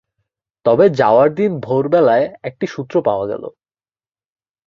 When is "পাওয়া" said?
3.07-3.25